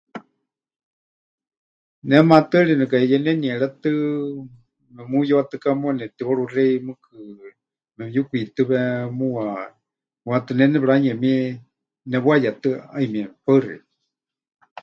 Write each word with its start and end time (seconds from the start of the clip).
Ne 2.07 2.17
maatɨari 2.29 2.73
nekaheyenenierétɨ 2.77 3.91
memuyuatɨká 4.95 5.69
muuwa 5.79 5.97
nepɨtiwaruxei, 5.99 6.73
mɨɨkɨ 6.85 7.13
memɨyukwitɨwe 7.97 8.77
muuwa, 9.17 9.43
waʼaatɨ 10.27 10.51
ne 10.55 10.63
nepɨranuyemie, 10.73 11.39
nepɨwayetɨa 12.09 12.73
ˀayumieme. 12.93 13.33
Paɨ 13.45 13.57
xeikɨ́a. 13.63 13.89